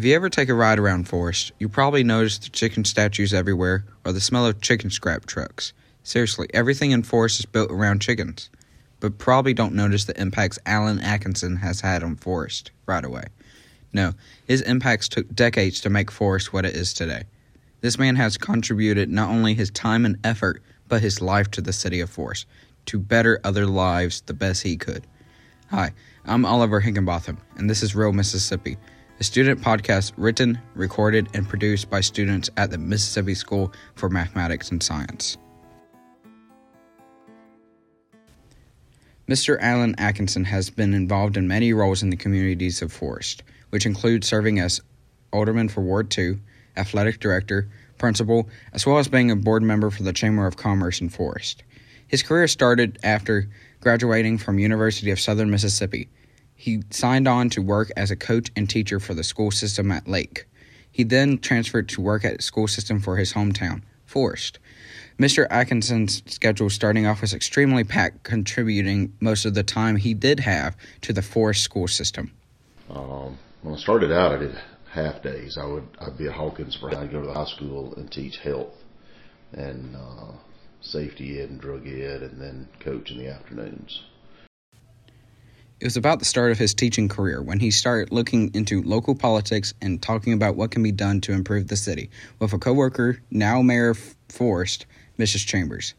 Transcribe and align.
If 0.00 0.06
you 0.06 0.14
ever 0.14 0.30
take 0.30 0.48
a 0.48 0.54
ride 0.54 0.78
around 0.78 1.08
Forest, 1.08 1.52
you 1.58 1.68
probably 1.68 2.02
notice 2.02 2.38
the 2.38 2.48
chicken 2.48 2.86
statues 2.86 3.34
everywhere 3.34 3.84
or 4.02 4.12
the 4.12 4.20
smell 4.22 4.46
of 4.46 4.62
chicken 4.62 4.88
scrap 4.88 5.26
trucks. 5.26 5.74
Seriously, 6.02 6.48
everything 6.54 6.92
in 6.92 7.02
Forest 7.02 7.40
is 7.40 7.44
built 7.44 7.70
around 7.70 8.00
chickens. 8.00 8.48
But 8.98 9.18
probably 9.18 9.52
don't 9.52 9.74
notice 9.74 10.06
the 10.06 10.18
impacts 10.18 10.58
Allen 10.64 11.00
Atkison 11.00 11.58
has 11.58 11.82
had 11.82 12.02
on 12.02 12.16
Forest 12.16 12.70
right 12.86 13.04
away. 13.04 13.24
No, 13.92 14.14
his 14.46 14.62
impacts 14.62 15.06
took 15.06 15.34
decades 15.34 15.82
to 15.82 15.90
make 15.90 16.10
Forest 16.10 16.50
what 16.50 16.64
it 16.64 16.74
is 16.74 16.94
today. 16.94 17.24
This 17.82 17.98
man 17.98 18.16
has 18.16 18.38
contributed 18.38 19.10
not 19.10 19.28
only 19.28 19.52
his 19.52 19.70
time 19.70 20.06
and 20.06 20.16
effort, 20.24 20.62
but 20.88 21.02
his 21.02 21.20
life 21.20 21.50
to 21.50 21.60
the 21.60 21.74
city 21.74 22.00
of 22.00 22.08
Forest 22.08 22.46
to 22.86 22.98
better 22.98 23.38
other 23.44 23.66
lives 23.66 24.22
the 24.22 24.32
best 24.32 24.62
he 24.62 24.78
could. 24.78 25.06
Hi, 25.68 25.92
I'm 26.24 26.46
Oliver 26.46 26.80
Higginbotham, 26.80 27.36
and 27.58 27.68
this 27.68 27.82
is 27.82 27.94
Real 27.94 28.14
Mississippi 28.14 28.78
a 29.20 29.24
student 29.24 29.60
podcast 29.60 30.12
written, 30.16 30.58
recorded, 30.74 31.28
and 31.34 31.46
produced 31.46 31.90
by 31.90 32.00
students 32.00 32.48
at 32.56 32.70
the 32.70 32.78
Mississippi 32.78 33.34
School 33.34 33.70
for 33.94 34.08
Mathematics 34.08 34.70
and 34.70 34.82
Science. 34.82 35.36
Mr. 39.28 39.58
Allen 39.60 39.94
Atkison 39.96 40.46
has 40.46 40.70
been 40.70 40.94
involved 40.94 41.36
in 41.36 41.46
many 41.46 41.74
roles 41.74 42.02
in 42.02 42.08
the 42.08 42.16
communities 42.16 42.80
of 42.80 42.90
Forest, 42.90 43.42
which 43.68 43.84
include 43.84 44.24
serving 44.24 44.58
as 44.58 44.80
alderman 45.34 45.68
for 45.68 45.82
Ward 45.82 46.10
2, 46.10 46.40
athletic 46.78 47.20
director, 47.20 47.68
principal, 47.98 48.48
as 48.72 48.86
well 48.86 48.98
as 48.98 49.06
being 49.06 49.30
a 49.30 49.36
board 49.36 49.62
member 49.62 49.90
for 49.90 50.02
the 50.02 50.14
Chamber 50.14 50.46
of 50.46 50.56
Commerce 50.56 51.02
in 51.02 51.10
Forest. 51.10 51.62
His 52.08 52.22
career 52.22 52.48
started 52.48 52.98
after 53.02 53.50
graduating 53.80 54.38
from 54.38 54.58
University 54.58 55.10
of 55.10 55.20
Southern 55.20 55.50
Mississippi 55.50 56.08
he 56.60 56.82
signed 56.90 57.26
on 57.26 57.48
to 57.48 57.62
work 57.62 57.90
as 57.96 58.10
a 58.10 58.16
coach 58.16 58.50
and 58.54 58.68
teacher 58.68 59.00
for 59.00 59.14
the 59.14 59.24
school 59.24 59.50
system 59.50 59.90
at 59.90 60.06
Lake. 60.06 60.44
He 60.92 61.04
then 61.04 61.38
transferred 61.38 61.88
to 61.88 62.02
work 62.02 62.22
at 62.22 62.42
school 62.42 62.68
system 62.68 63.00
for 63.00 63.16
his 63.16 63.32
hometown, 63.32 63.80
Forest. 64.04 64.58
Mr. 65.18 65.48
Atkison's 65.48 66.22
schedule 66.30 66.68
starting 66.68 67.06
off 67.06 67.22
was 67.22 67.32
extremely 67.32 67.82
packed, 67.82 68.24
contributing 68.24 69.10
most 69.20 69.46
of 69.46 69.54
the 69.54 69.62
time 69.62 69.96
he 69.96 70.12
did 70.12 70.40
have 70.40 70.76
to 71.00 71.14
the 71.14 71.22
Forest 71.22 71.62
school 71.62 71.88
system. 71.88 72.30
Um, 72.90 73.38
when 73.62 73.74
I 73.74 73.78
started 73.78 74.12
out, 74.12 74.32
I 74.32 74.36
did 74.36 74.60
half 74.90 75.22
days. 75.22 75.56
I 75.56 75.64
would 75.64 75.88
I'd 75.98 76.18
be 76.18 76.26
at 76.26 76.34
Hawkins 76.34 76.76
for 76.76 76.94
I'd 76.94 77.10
go 77.10 77.22
to 77.22 77.26
the 77.26 77.32
high 77.32 77.46
school 77.46 77.94
and 77.94 78.12
teach 78.12 78.36
health 78.36 78.76
and 79.52 79.96
uh, 79.96 80.32
safety 80.82 81.40
ed 81.40 81.48
and 81.48 81.58
drug 81.58 81.88
ed, 81.88 82.22
and 82.22 82.38
then 82.38 82.68
coach 82.80 83.10
in 83.10 83.16
the 83.16 83.28
afternoons. 83.28 84.02
It 85.80 85.86
was 85.86 85.96
about 85.96 86.18
the 86.18 86.26
start 86.26 86.52
of 86.52 86.58
his 86.58 86.74
teaching 86.74 87.08
career 87.08 87.40
when 87.40 87.58
he 87.58 87.70
started 87.70 88.12
looking 88.12 88.50
into 88.52 88.82
local 88.82 89.14
politics 89.14 89.72
and 89.80 90.02
talking 90.02 90.34
about 90.34 90.54
what 90.54 90.70
can 90.70 90.82
be 90.82 90.92
done 90.92 91.22
to 91.22 91.32
improve 91.32 91.68
the 91.68 91.76
city 91.76 92.10
with 92.38 92.52
a 92.52 92.58
coworker, 92.58 93.22
now 93.30 93.62
Mayor 93.62 93.94
Forest, 94.28 94.84
Mrs. 95.18 95.46
Chambers. 95.46 95.94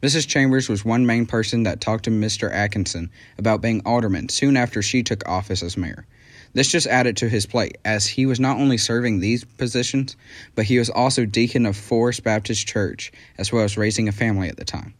Mrs. 0.00 0.26
Chambers 0.26 0.70
was 0.70 0.86
one 0.86 1.04
main 1.04 1.26
person 1.26 1.64
that 1.64 1.82
talked 1.82 2.04
to 2.04 2.10
Mr. 2.10 2.50
Atkison 2.50 3.10
about 3.36 3.60
being 3.60 3.82
alderman 3.84 4.30
soon 4.30 4.56
after 4.56 4.80
she 4.80 5.02
took 5.02 5.28
office 5.28 5.62
as 5.62 5.76
mayor. 5.76 6.06
This 6.54 6.72
just 6.72 6.86
added 6.86 7.18
to 7.18 7.28
his 7.28 7.44
plate, 7.44 7.76
as 7.84 8.06
he 8.06 8.24
was 8.24 8.40
not 8.40 8.56
only 8.56 8.78
serving 8.78 9.20
these 9.20 9.44
positions, 9.44 10.16
but 10.54 10.64
he 10.64 10.78
was 10.78 10.88
also 10.88 11.26
deacon 11.26 11.66
of 11.66 11.76
Forest 11.76 12.24
Baptist 12.24 12.66
Church, 12.66 13.12
as 13.36 13.52
well 13.52 13.64
as 13.64 13.76
raising 13.76 14.08
a 14.08 14.12
family 14.12 14.48
at 14.48 14.56
the 14.56 14.64
time. 14.64 14.94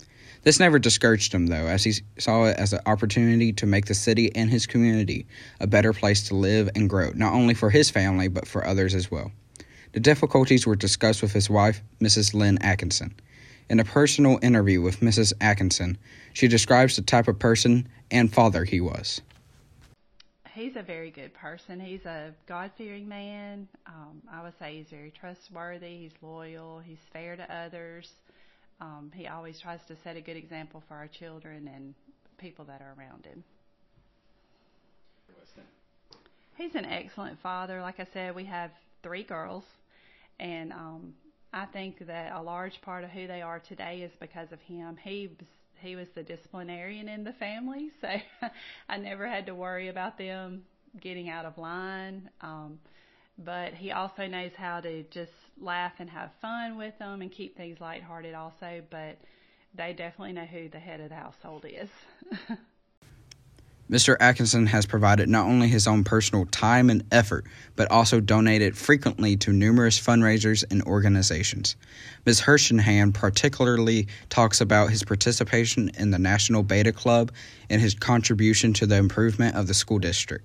This 0.47 0.61
never 0.61 0.79
discouraged 0.79 1.35
him, 1.35 1.49
though, 1.49 1.67
as 1.67 1.83
he 1.83 1.95
saw 2.19 2.45
it 2.45 2.57
as 2.57 2.73
an 2.73 2.79
opportunity 2.87 3.53
to 3.55 3.67
make 3.67 3.87
the 3.87 3.95
city 3.95 4.33
and 4.37 4.49
his 4.49 4.65
community 4.65 5.27
a 5.59 5.67
better 5.67 5.93
place 5.93 6.29
to 6.29 6.37
live 6.37 6.71
and 6.77 6.89
grow, 6.89 7.11
not 7.17 7.33
only 7.33 7.53
for 7.53 7.69
his 7.69 7.91
family, 7.91 8.29
but 8.29 8.47
for 8.47 8.65
others 8.65 8.95
as 8.95 9.11
well. 9.11 9.33
The 9.91 9.99
difficulties 9.99 10.65
were 10.65 10.77
discussed 10.77 11.21
with 11.21 11.33
his 11.33 11.51
wife, 11.51 11.83
Mrs. 12.01 12.33
Lynn 12.33 12.59
Atkison. 12.59 13.11
In 13.69 13.81
a 13.81 13.85
personal 13.85 14.39
interview 14.41 14.81
with 14.81 15.01
Mrs. 15.01 15.33
Atkison, 15.41 15.97
she 16.33 16.47
describes 16.47 16.95
the 16.95 17.03
type 17.03 17.27
of 17.27 17.41
person 17.41 17.89
and 18.13 18.33
father 18.33 18.63
he 18.63 18.81
was. 18.81 19.21
He's 20.55 20.77
a 20.77 20.83
very 20.83 21.11
good 21.11 21.35
person. 21.35 21.81
He's 21.81 22.07
a 22.07 22.33
God 22.47 22.71
fearing 22.79 23.09
man. 23.09 23.67
Um, 23.85 24.23
I 24.33 24.45
would 24.45 24.57
say 24.61 24.77
he's 24.77 24.91
very 24.91 25.11
trustworthy. 25.11 25.99
He's 25.99 26.15
loyal. 26.23 26.81
He's 26.87 27.01
fair 27.13 27.35
to 27.35 27.53
others. 27.53 28.13
Um, 28.81 29.11
he 29.15 29.27
always 29.27 29.59
tries 29.61 29.81
to 29.89 29.97
set 30.05 30.17
a 30.17 30.21
good 30.21 30.37
example 30.37 30.83
for 30.89 30.95
our 30.95 31.09
children 31.09 31.69
and 31.75 31.95
people 32.39 32.65
that 32.67 32.81
are 32.83 32.95
around 32.99 33.25
him. 33.25 33.43
He's 36.57 36.75
an 36.75 36.85
excellent 36.87 37.39
father. 37.41 37.81
Like 37.81 38.01
I 38.01 38.07
said, 38.13 38.35
we 38.35 38.45
have 38.47 38.71
three 39.03 39.23
girls, 39.23 39.65
and 40.41 40.73
um, 40.73 41.15
I 41.53 41.67
think 41.67 41.99
that 42.07 42.33
a 42.33 42.43
large 42.43 42.81
part 42.83 43.05
of 43.05 43.11
who 43.11 43.27
they 43.27 43.43
are 43.43 43.61
today 43.61 44.01
is 44.03 44.13
because 44.21 44.53
of 44.53 44.61
him. 44.63 44.97
He 45.03 45.31
he 45.83 45.95
was 45.97 46.09
the 46.15 46.23
disciplinarian 46.23 47.09
in 47.09 47.25
the 47.25 47.35
family, 47.35 47.91
so 48.01 48.09
I 48.89 48.97
never 48.97 49.29
had 49.29 49.47
to 49.47 49.55
worry 49.55 49.89
about 49.89 50.17
them 50.19 50.65
getting 51.01 51.29
out 51.29 51.45
of 51.45 51.59
line. 51.59 52.31
Um, 52.41 52.79
but 53.39 53.75
he 53.75 53.93
also 53.93 54.27
knows 54.27 54.53
how 54.57 54.81
to 54.81 55.03
just 55.05 55.33
laugh 55.61 55.93
and 55.99 56.11
have 56.11 56.31
fun 56.41 56.77
with 56.77 56.99
them 56.99 57.23
and 57.23 57.31
keep 57.31 57.57
things 57.57 57.81
lighthearted 57.81 58.35
also, 58.35 58.83
but 58.91 59.19
they 59.75 59.93
definitely 59.93 60.33
know 60.33 60.45
who 60.45 60.69
the 60.69 60.79
head 60.79 61.01
of 61.01 61.11
the 61.11 61.15
household 61.15 61.65
is. 61.69 61.91
Mr. 63.91 64.17
Atkison 64.19 64.67
has 64.67 64.85
provided 64.85 65.29
not 65.29 65.47
only 65.47 65.69
his 65.69 65.87
own 65.87 66.03
personal 66.03 66.45
time 66.47 66.91
and 66.91 67.05
effort, 67.13 67.45
but 67.77 67.89
also 67.89 68.19
donated 68.19 68.77
frequently 68.77 69.37
to 69.37 69.53
numerous 69.53 70.01
fundraisers 70.01 70.65
and 70.73 70.83
organizations. 70.83 71.77
Ms. 72.25 72.41
Hershenhand 72.41 73.15
particularly 73.15 74.09
talks 74.29 74.61
about 74.61 74.91
his 74.91 75.05
participation 75.05 75.93
in 75.97 76.11
the 76.11 76.19
National 76.19 76.65
Beta 76.65 76.91
Club 76.91 77.31
and 77.71 77.81
his 77.81 77.95
contribution 77.95 78.73
to 78.73 78.87
the 78.87 78.97
improvement 78.97 79.55
of 79.55 79.69
the 79.69 79.75
school 79.75 80.01
district. 80.01 80.45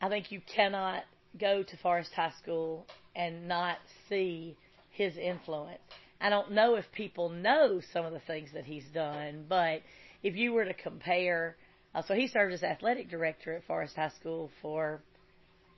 I 0.00 0.08
think 0.08 0.32
you 0.32 0.40
cannot 0.46 1.04
go 1.38 1.62
to 1.62 1.76
Forest 1.78 2.12
High 2.14 2.32
School 2.42 2.86
and 3.14 3.48
not 3.48 3.78
see 4.08 4.56
his 4.90 5.16
influence. 5.16 5.80
I 6.20 6.30
don't 6.30 6.52
know 6.52 6.76
if 6.76 6.84
people 6.92 7.28
know 7.28 7.80
some 7.92 8.06
of 8.06 8.12
the 8.12 8.20
things 8.20 8.50
that 8.54 8.64
he's 8.64 8.86
done, 8.94 9.44
but 9.48 9.82
if 10.22 10.34
you 10.34 10.52
were 10.52 10.64
to 10.64 10.74
compare, 10.74 11.56
uh, 11.94 12.02
so 12.06 12.14
he 12.14 12.28
served 12.28 12.54
as 12.54 12.62
athletic 12.62 13.10
director 13.10 13.54
at 13.54 13.66
Forest 13.66 13.96
High 13.96 14.12
School 14.18 14.50
for 14.62 15.00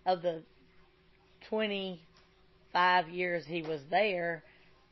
of 0.06 0.22
the 0.22 0.42
25 1.48 3.08
years 3.08 3.44
he 3.46 3.62
was 3.62 3.80
there. 3.90 4.44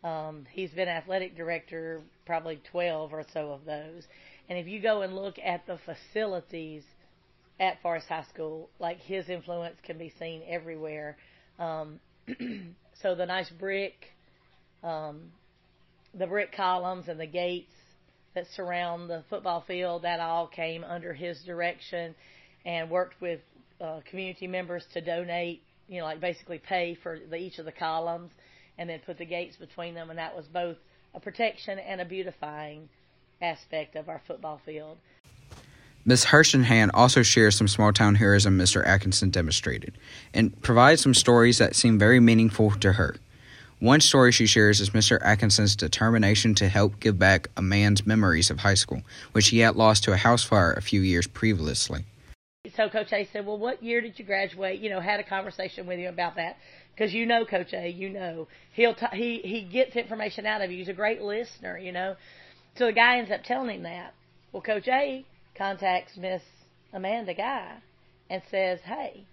Um, 0.03 0.45
he's 0.51 0.71
been 0.71 0.89
athletic 0.89 1.37
director 1.37 2.03
probably 2.27 2.61
12 2.71 3.13
or 3.13 3.25
so 3.33 3.53
of 3.53 3.65
those. 3.65 4.03
And 4.49 4.59
if 4.59 4.67
you 4.67 4.81
go 4.81 5.03
and 5.03 5.15
look 5.15 5.37
at 5.43 5.67
the 5.67 5.79
facilities 5.85 6.83
at 7.59 7.81
Forest 7.83 8.09
High 8.09 8.25
School, 8.33 8.69
like 8.79 8.99
his 8.99 9.29
influence 9.29 9.77
can 9.83 9.99
be 9.99 10.13
seen 10.19 10.43
everywhere. 10.49 11.17
Um, 11.59 12.01
so 13.03 13.15
the 13.15 13.27
nice 13.27 13.49
brick, 13.51 13.95
um, 14.83 15.33
the 16.15 16.27
brick 16.27 16.53
columns 16.53 17.09
and 17.09 17.19
the 17.19 17.27
gates 17.27 17.73
that 18.35 18.47
surround 18.55 19.09
the 19.09 19.25
football 19.31 19.65
field, 19.67 20.03
that 20.03 20.21
all 20.21 20.47
came 20.47 20.85
under 20.85 21.15
his 21.15 21.43
direction, 21.45 22.15
and 22.67 22.91
worked 22.91 23.21
with 23.21 23.41
uh, 23.81 24.01
community 24.11 24.47
members 24.47 24.85
to 24.93 25.01
donate, 25.01 25.63
you 25.89 25.99
know, 25.99 26.05
like 26.05 26.21
basically 26.21 26.59
pay 26.59 26.97
for 27.03 27.19
the, 27.31 27.37
each 27.37 27.59
of 27.59 27.65
the 27.65 27.73
columns, 27.73 28.31
and 28.77 28.91
then 28.91 29.01
put 29.07 29.17
the 29.17 29.25
gates 29.25 29.57
between 29.57 29.95
them, 29.95 30.11
and 30.11 30.19
that 30.19 30.37
was 30.37 30.45
both 30.47 30.77
a 31.15 31.21
protection 31.21 31.79
and 31.79 32.01
a 32.01 32.05
beautifying 32.05 32.89
aspect 33.41 33.97
of 33.97 34.09
our 34.09 34.21
football 34.27 34.61
field. 34.67 34.99
Ms. 36.09 36.27
Hershenhand 36.27 36.91
also 36.95 37.25
shares 37.25 37.57
some 37.57 37.67
small 37.67 37.93
town 37.93 38.15
heroism 38.15 38.57
Mr. 38.57 38.87
Atkison 38.87 39.33
demonstrated 39.33 39.99
and 40.33 40.63
provides 40.63 41.03
some 41.03 41.15
stories 41.15 41.59
that 41.59 41.75
seem 41.75 41.99
very 41.99 42.21
meaningful 42.21 42.71
to 42.71 42.93
her. 42.93 43.17
One 43.81 44.01
story 44.01 44.31
she 44.31 44.47
shares 44.47 44.81
is 44.81 44.91
Mr. 44.91 45.21
Atkison's 45.21 45.75
determination 45.75 46.55
to 46.55 46.69
help 46.69 47.01
give 47.01 47.19
back 47.19 47.49
a 47.57 47.63
man's 47.63 48.07
memories 48.07 48.51
of 48.51 48.61
high 48.61 48.75
school, 48.75 49.03
which 49.33 49.49
he 49.49 49.59
had 49.59 49.75
lost 49.75 50.05
to 50.05 50.13
a 50.13 50.17
house 50.17 50.45
fire 50.45 50.73
a 50.75 50.81
few 50.81 51.01
years 51.01 51.27
previously. 51.27 52.05
So 52.77 52.89
Coach 52.89 53.13
A 53.13 53.29
said, 53.33 53.45
"Well, 53.45 53.59
what 53.59 53.83
year 53.83 54.01
did 54.01 54.17
you 54.17 54.25
graduate?" 54.25 54.79
You 54.79 54.91
know, 54.91 55.01
had 55.01 55.19
a 55.19 55.25
conversation 55.25 55.87
with 55.87 55.99
you 55.99 56.09
about 56.09 56.37
that 56.37 56.57
because 56.95 57.13
you 57.15 57.27
know 57.27 57.45
Coach 57.45 57.75
A, 57.75 57.89
you 57.89 58.11
know 58.11 58.47
he'll 58.73 58.95
t- 58.95 59.07
he 59.13 59.39
he 59.39 59.63
gets 59.63 59.97
information 59.97 60.47
out 60.47 60.63
of 60.63 60.71
you. 60.71 60.79
He's 60.79 60.89
a 60.89 60.93
great 60.93 61.21
listener, 61.21 61.77
you 61.77 61.91
know. 61.91 62.17
So 62.77 62.87
the 62.87 62.93
guy 62.93 63.19
ends 63.19 63.31
up 63.31 63.43
telling 63.43 63.77
him 63.77 63.83
that. 63.83 64.15
Well, 64.53 64.63
Coach 64.63 64.89
A 64.89 65.25
contacts 65.57 66.17
Miss 66.17 66.43
Amanda 66.93 67.35
Guy 67.35 67.77
and 68.31 68.43
says, 68.51 68.81
"Hey, 68.81 69.25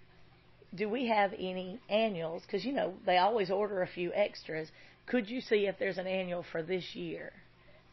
do 0.74 0.88
we 0.88 1.06
have 1.08 1.32
any 1.34 1.78
annuals? 1.88 2.42
Because 2.42 2.64
you 2.64 2.72
know 2.72 2.94
they 3.06 3.18
always 3.18 3.50
order 3.50 3.82
a 3.82 3.86
few 3.86 4.12
extras. 4.14 4.70
Could 5.06 5.28
you 5.28 5.40
see 5.40 5.66
if 5.66 5.78
there's 5.78 5.98
an 5.98 6.06
annual 6.06 6.42
for 6.42 6.62
this 6.62 6.94
year?" 6.94 7.32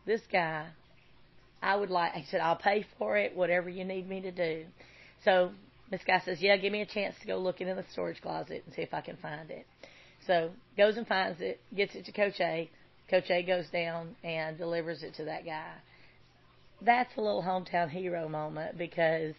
This 0.06 0.22
guy, 0.32 0.68
I 1.62 1.76
would 1.76 1.90
like. 1.90 2.14
He 2.14 2.26
said, 2.26 2.42
"I'll 2.42 2.56
pay 2.56 2.86
for 2.98 3.18
it. 3.18 3.36
Whatever 3.36 3.70
you 3.70 3.86
need 3.86 4.08
me 4.08 4.22
to 4.22 4.32
do." 4.32 4.66
So 5.24 5.52
Miss 5.92 6.04
Guy 6.04 6.20
says, 6.20 6.42
"Yeah, 6.42 6.58
give 6.58 6.72
me 6.72 6.82
a 6.82 6.86
chance 6.86 7.20
to 7.20 7.28
go 7.28 7.38
looking 7.38 7.68
in 7.68 7.76
the 7.76 7.86
storage 7.92 8.22
closet 8.22 8.64
and 8.66 8.74
see 8.74 8.82
if 8.82 8.94
I 8.94 9.02
can 9.02 9.18
find 9.18 9.52
it." 9.52 9.68
So 10.26 10.52
goes 10.78 10.98
and 10.98 11.08
finds 11.08 11.42
it, 11.42 11.60
gets 11.76 11.96
it 11.96 12.06
to 12.06 12.12
Coach 12.12 12.40
A. 12.40 12.70
Coach 13.10 13.30
A 13.30 13.44
goes 13.44 13.70
down 13.70 14.16
and 14.24 14.58
delivers 14.58 15.04
it 15.04 15.16
to 15.16 15.26
that 15.26 15.46
guy. 15.46 15.74
That's 16.82 17.16
a 17.16 17.22
little 17.22 17.44
hometown 17.44 17.90
hero 17.90 18.28
moment 18.28 18.78
because 18.78 19.36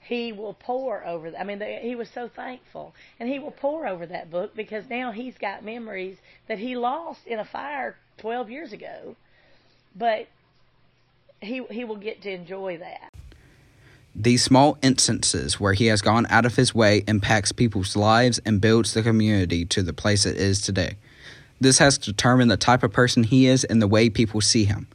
he 0.00 0.32
will 0.32 0.54
pour 0.54 1.06
over. 1.06 1.32
I 1.38 1.44
mean, 1.44 1.60
he 1.82 1.94
was 1.94 2.08
so 2.08 2.28
thankful, 2.28 2.94
and 3.20 3.28
he 3.28 3.38
will 3.38 3.50
pour 3.50 3.86
over 3.86 4.06
that 4.06 4.30
book 4.30 4.56
because 4.56 4.88
now 4.88 5.12
he's 5.12 5.36
got 5.36 5.64
memories 5.64 6.16
that 6.46 6.58
he 6.58 6.76
lost 6.76 7.26
in 7.26 7.38
a 7.38 7.44
fire 7.44 7.96
12 8.18 8.50
years 8.50 8.72
ago, 8.72 9.16
but 9.94 10.28
he 11.40 11.62
he 11.70 11.84
will 11.84 11.96
get 11.96 12.22
to 12.22 12.30
enjoy 12.30 12.78
that. 12.78 13.12
These 14.14 14.42
small 14.42 14.78
instances 14.82 15.60
where 15.60 15.74
he 15.74 15.86
has 15.86 16.02
gone 16.02 16.26
out 16.30 16.46
of 16.46 16.56
his 16.56 16.74
way 16.74 17.04
impacts 17.06 17.52
people's 17.52 17.94
lives 17.94 18.40
and 18.44 18.60
builds 18.60 18.94
the 18.94 19.02
community 19.02 19.64
to 19.66 19.82
the 19.82 19.92
place 19.92 20.26
it 20.26 20.36
is 20.36 20.60
today. 20.60 20.96
This 21.60 21.78
has 21.78 21.98
determined 21.98 22.50
the 22.50 22.56
type 22.56 22.82
of 22.82 22.92
person 22.92 23.24
he 23.24 23.46
is 23.46 23.62
and 23.64 23.80
the 23.80 23.86
way 23.86 24.08
people 24.08 24.40
see 24.40 24.64
him. 24.64 24.88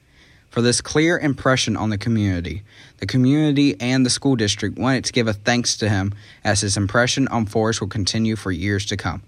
For 0.54 0.62
this 0.62 0.82
clear 0.82 1.18
impression 1.18 1.76
on 1.76 1.90
the 1.90 1.98
community, 1.98 2.62
the 2.98 3.08
community 3.08 3.76
and 3.82 4.06
the 4.06 4.12
school 4.12 4.36
district 4.36 4.78
wanted 4.78 5.04
to 5.06 5.12
give 5.12 5.28
a 5.28 5.34
thanks 5.34 5.76
to 5.78 5.90
him 5.90 6.14
as 6.44 6.62
his 6.62 6.78
impression 6.78 7.28
on 7.30 7.48
Forest 7.48 7.82
will 7.82 7.88
continue 7.88 8.36
for 8.36 8.52
years 8.52 8.86
to 8.86 8.96
come. 8.96 9.24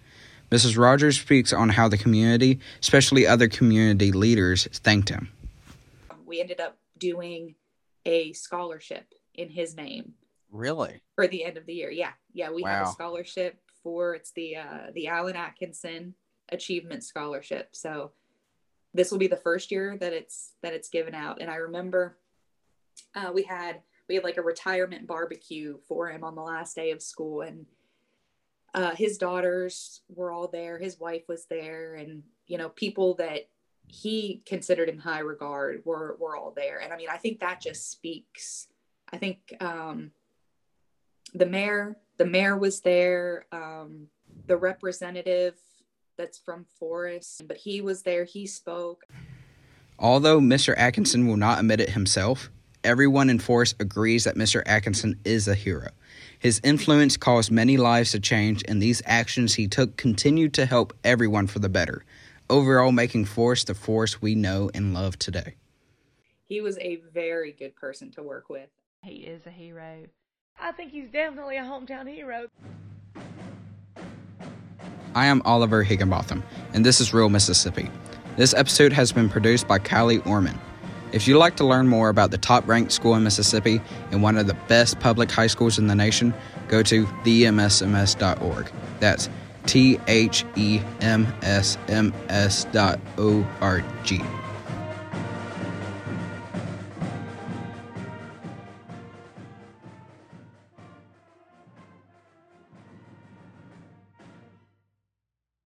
Mrs. 0.51 0.77
Rogers 0.77 1.19
speaks 1.19 1.51
on 1.51 1.69
how 1.69 1.87
the 1.87 1.97
community, 1.97 2.59
especially 2.79 3.25
other 3.25 3.47
community 3.47 4.11
leaders, 4.11 4.67
thanked 4.71 5.09
him. 5.09 5.29
We 6.27 6.39
ended 6.41 6.59
up 6.59 6.77
doing 6.99 7.55
a 8.05 8.31
scholarship 8.33 9.11
in 9.33 9.49
his 9.49 9.75
name 9.75 10.13
Really? 10.51 11.01
for 11.15 11.25
the 11.25 11.43
end 11.43 11.57
of 11.57 11.65
the 11.65 11.73
year. 11.73 11.89
Yeah, 11.89 12.11
yeah, 12.33 12.51
we 12.51 12.61
have 12.61 12.89
a 12.89 12.91
scholarship 12.91 13.59
for 13.81 14.13
it's 14.13 14.29
the 14.33 14.57
uh, 14.57 14.91
the 14.93 15.07
Allen 15.07 15.35
Atkison 15.35 16.13
Achievement 16.49 17.03
Scholarship. 17.03 17.69
So 17.75 18.11
this 18.95 19.11
will 19.11 19.17
be 19.19 19.27
the 19.27 19.35
first 19.35 19.71
year 19.71 19.97
that 19.99 20.13
it's 20.13 20.53
that 20.63 20.73
it's 20.73 20.89
given 20.89 21.13
out. 21.13 21.41
And 21.41 21.51
I 21.51 21.55
remember 21.55 22.17
uh, 23.13 23.31
we 23.33 23.43
had 23.43 23.81
we 24.07 24.15
had 24.15 24.23
like 24.23 24.37
a 24.37 24.41
retirement 24.41 25.05
barbecue 25.05 25.77
for 25.87 26.09
him 26.09 26.23
on 26.23 26.35
the 26.35 26.41
last 26.41 26.75
day 26.75 26.91
of 26.91 27.01
school, 27.01 27.41
and 27.41 27.65
uh, 28.73 28.95
his 28.95 29.17
daughters 29.17 30.01
were 30.07 30.31
all 30.31 30.47
there. 30.47 30.79
His 30.79 30.99
wife 30.99 31.23
was 31.27 31.45
there, 31.49 31.95
and 31.95 32.23
you 32.47 32.57
know 32.57 32.69
people 32.69 33.15
that 33.15 33.49
he 33.87 34.41
considered 34.45 34.89
in 34.89 34.97
high 34.97 35.19
regard 35.19 35.81
were 35.83 36.15
were 36.19 36.37
all 36.37 36.53
there. 36.55 36.79
And 36.79 36.93
I 36.93 36.97
mean, 36.97 37.09
I 37.11 37.17
think 37.17 37.41
that 37.41 37.61
just 37.61 37.91
speaks. 37.91 38.67
I 39.11 39.17
think 39.17 39.55
um, 39.59 40.11
the 41.33 41.45
mayor 41.45 41.97
the 42.17 42.25
mayor 42.25 42.57
was 42.57 42.79
there 42.79 43.45
um, 43.51 44.07
the 44.47 44.57
representative 44.57 45.55
that's 46.17 46.37
from 46.37 46.65
forest 46.79 47.41
but 47.47 47.57
he 47.57 47.81
was 47.81 48.03
there 48.03 48.23
he 48.23 48.45
spoke 48.45 49.05
Although 49.97 50.41
Mr. 50.41 50.75
Atkison 50.77 51.25
will 51.25 51.37
not 51.37 51.59
admit 51.59 51.79
it 51.79 51.91
himself, 51.91 52.49
everyone 52.83 53.29
in 53.29 53.39
Forest 53.39 53.75
agrees 53.79 54.25
that 54.25 54.35
Mr. 54.35 54.61
Atkison 54.65 55.17
is 55.23 55.47
a 55.47 55.55
hero. 55.55 55.87
His 56.37 56.59
influence 56.65 57.15
caused 57.15 57.49
many 57.49 57.77
lives 57.77 58.11
to 58.11 58.19
change, 58.19 58.61
and 58.67 58.81
these 58.81 59.01
actions 59.05 59.53
he 59.53 59.69
took 59.69 59.95
continued 59.95 60.53
to 60.55 60.65
help 60.65 60.93
everyone 61.05 61.47
for 61.47 61.59
the 61.59 61.69
better, 61.69 62.03
overall 62.49 62.91
making 62.91 63.23
Forest 63.23 63.67
the 63.67 63.73
Forest 63.73 64.21
we 64.21 64.35
know 64.35 64.69
and 64.73 64.93
love 64.93 65.17
today. 65.17 65.55
he 66.43 66.59
was 66.59 66.77
a 66.79 66.97
very 67.13 67.53
good 67.53 67.75
person 67.77 68.11
to 68.11 68.21
work 68.21 68.49
with 68.49 68.67
He 69.01 69.19
is 69.19 69.45
a 69.47 69.49
hero. 69.51 70.07
I 70.59 70.73
think 70.73 70.91
he's 70.91 71.09
definitely 71.09 71.55
a 71.55 71.63
hometown 71.63 72.07
hero. 72.09 72.47
I 75.15 75.27
am 75.27 75.41
Oliver 75.45 75.81
Higginbotham, 75.81 76.43
and 76.73 76.85
this 76.85 76.99
is 76.99 77.13
Real 77.13 77.29
Mississippi. 77.29 77.89
This 78.35 78.53
episode 78.53 78.91
has 78.91 79.13
been 79.13 79.29
produced 79.29 79.65
by 79.65 79.79
Cali 79.79 80.17
Orman. 80.19 80.59
If 81.13 81.25
you'd 81.25 81.37
like 81.37 81.55
to 81.55 81.65
learn 81.65 81.87
more 81.87 82.09
about 82.09 82.31
the 82.31 82.37
top 82.37 82.67
ranked 82.67 82.91
school 82.91 83.15
in 83.15 83.23
Mississippi 83.23 83.79
and 84.11 84.21
one 84.21 84.37
of 84.37 84.47
the 84.47 84.57
best 84.67 84.99
public 84.99 85.31
high 85.31 85.47
schools 85.47 85.79
in 85.79 85.87
the 85.87 85.95
nation, 85.95 86.33
go 86.67 86.83
to 86.83 87.05
themsms.org. 87.23 88.69
That's 88.99 89.29
T 89.65 89.97
H 90.09 90.43
E 90.57 90.81
M 90.99 91.33
S 91.41 91.77
M 91.87 92.13
S 92.27 92.65
dot 92.65 92.99
O 93.17 93.47
R 93.61 93.81
G. 94.03 94.21